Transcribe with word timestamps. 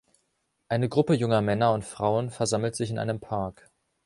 Eine 0.67 0.89
Gruppe 0.89 1.13
junger 1.13 1.43
Männer 1.43 1.73
und 1.73 1.85
Frauen 1.85 2.31
versammelt 2.31 2.75
sich 2.75 2.89
in 2.89 2.97
einem 2.97 3.19
Park. 3.19 3.69